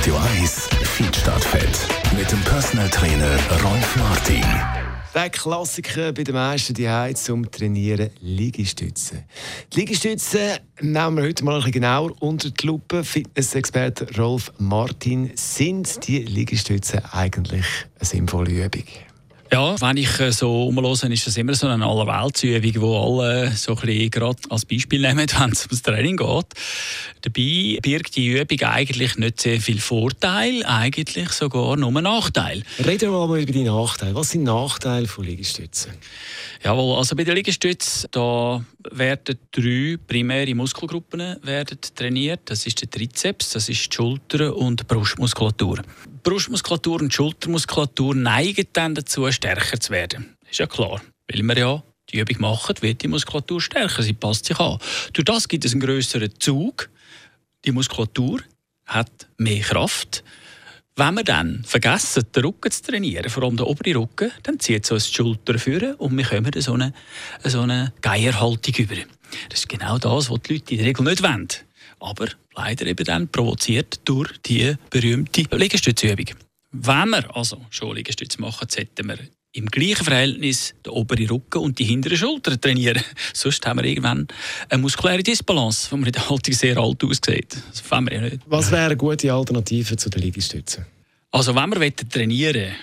[0.00, 4.42] Radio 1 Feedstadtfett mit dem Personal Trainer Rolf Martin.
[5.14, 9.24] Der Klassiker bei den meisten die zum Trainieren Liegestützen.
[9.70, 13.04] Die Liegestützen nehmen wir heute mal ein bisschen genauer unter die Lupe.
[13.04, 17.66] Fitnessexperte Rolf Martin, sind die Liegestützen eigentlich
[17.98, 18.84] eine sinnvolle Übung?
[19.52, 23.74] Ja, wenn ich äh, so umhöre, ist das immer so eine Allerweltsübung, die alle so
[23.74, 26.46] ein bisschen gerade als Beispiel nehmen, wenn es ums Training geht.
[27.22, 32.62] Dabei birgt die Übung eigentlich nicht sehr viel Vorteil, eigentlich sogar nur Nachteil.
[32.78, 34.14] Reden wir mal über die Nachteile.
[34.14, 35.94] Was sind Nachteile von Liegestützen?
[36.62, 42.40] Jawohl, also bei den Liegestützen da werden drei primäre Muskelgruppen werden trainiert.
[42.44, 45.82] Das ist der Trizeps, das ist die Schulter und die Brustmuskulatur.
[46.22, 50.36] Brustmuskulatur und Schultermuskulatur neigen dann dazu, stärker zu werden.
[50.50, 54.44] Ist ja klar, weil wir ja die Übung machen, wird die Muskulatur stärker, sie passt
[54.44, 54.78] sich an.
[55.14, 56.90] Durch das gibt es einen größeren Zug.
[57.64, 58.40] Die Muskulatur
[58.84, 60.24] hat mehr Kraft.
[60.96, 64.84] Wenn wir dann vergessen, den Rücken zu trainieren, vor allem den oberen Rücken, dann zieht
[64.84, 66.92] es uns die Schulter führen und wir kommen so eine,
[67.44, 68.96] so eine Geierhaltung über.
[69.48, 71.48] Das ist genau das, was die Leute in der Regel nicht wollen
[72.00, 76.34] aber leider eben dann provoziert durch die berühmte Liegestützübung.
[76.72, 79.18] Wenn wir also schon Liegestütze machen, sollten wir
[79.52, 83.02] im gleichen Verhältnis den oberen Rücken und die hinteren Schultern trainieren.
[83.34, 84.28] Sonst haben wir irgendwann
[84.68, 87.56] eine muskuläre Disbalance, die in der Haltung sehr alt aussieht.
[87.70, 88.38] Das wir ja nicht.
[88.46, 90.86] Was wäre eine gute Alternative zu den Liegestützen?
[91.32, 92.74] Also wenn wir trainieren wollen,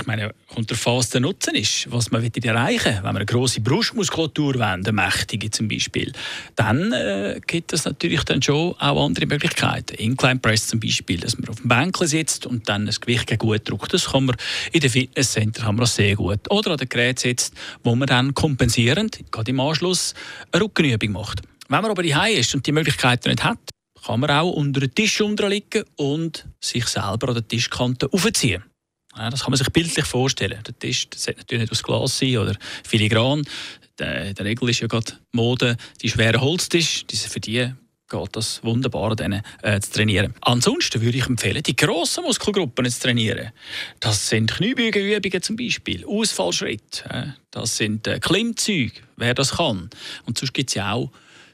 [0.00, 2.94] ich meine, kommt der Nutzen ist, was man erreichen will.
[2.96, 6.12] Wenn man eine grosse Brustmuskulatur eine mächtige zum Beispiel,
[6.54, 9.94] dann äh, gibt es natürlich dann schon auch andere Möglichkeiten.
[9.96, 13.68] Incline Press zum Beispiel, dass man auf dem Bänkle sitzt und dann das Gewicht gut
[13.68, 13.92] drückt.
[13.92, 14.36] Das kann man
[14.72, 16.50] in den Fitnesscenter kann man das sehr gut.
[16.50, 20.14] Oder an dem Gerät sitzt, wo man dann kompensierend, gerade im Anschluss,
[20.52, 21.42] eine Rückenübung macht.
[21.68, 23.58] Wenn man aber die ist und die Möglichkeiten nicht hat,
[24.04, 28.62] kann man auch unter den Tisch unterliegen und sich selber an der Tischkante aufziehen.
[29.18, 30.62] Ja, das kann man sich bildlich vorstellen.
[30.64, 33.40] Der Tisch das sollte natürlich nicht aus Glas sein oder filigran.
[34.00, 37.04] In der Regel ist ja gerade Mode die schweren Holztisch.
[37.12, 37.72] Für die
[38.08, 40.34] geht das wunderbar, denen, äh, zu trainieren.
[40.40, 43.50] Ansonsten würde ich empfehlen, die grossen Muskelgruppen zu trainieren.
[44.00, 49.90] Das sind Kniebeugenübungen zum Beispiel, Ausfallschritt, äh, das sind äh, Klimmzüge, wer das kann.
[50.24, 51.10] Und sonst gibt es ja auch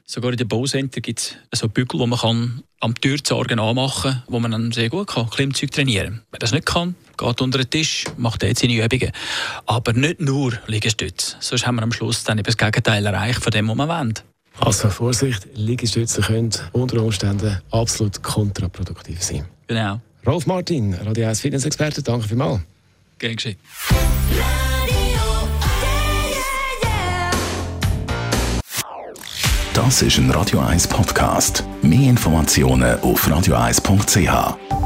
[0.07, 4.23] Sogar in den Baucenter gibt es so Bügel, wo man kann am Türzorgen anmachen kann,
[4.27, 7.69] wo man dann sehr gut kann, Klimmzeug trainieren Wer das nicht kann, geht unter den
[7.69, 9.11] Tisch, macht jetzt seine Übungen.
[9.65, 11.35] Aber nicht nur Liegestütze.
[11.39, 14.13] Sonst haben wir am Schluss dann eben das Gegenteil erreicht von dem, was wir wollen.
[14.59, 19.45] Also Vorsicht, Liegestütze können unter Umständen absolut kontraproduktiv sein.
[19.67, 19.99] Genau.
[20.25, 22.61] Rolf Martin, Radio 1 Fitness-Experte, danke vielmals.
[23.19, 23.57] Gern geschehen.
[29.73, 31.65] Das ist ein Radio 1 Podcast.
[31.81, 34.84] Mehr Informationen auf radio1.ch.